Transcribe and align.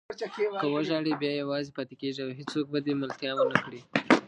که 0.61 0.67
وژاړې 0.75 1.11
بیا 1.21 1.33
یوازې 1.43 1.69
پاتې 1.77 1.95
کېږې 2.01 2.21
او 2.25 2.29
هېڅوک 2.39 2.65
به 2.73 2.79
دې 2.85 2.93
ملتیا 3.01 3.31
ونه 3.35 3.57
کړي. 3.65 3.81